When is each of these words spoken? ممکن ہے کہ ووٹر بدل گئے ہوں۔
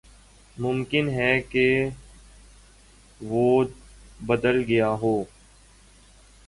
ممکن 0.57 1.09
ہے 1.09 1.31
کہ 1.41 1.65
ووٹر 3.21 3.71
بدل 4.25 4.63
گئے 4.67 4.81
ہوں۔ 5.01 5.23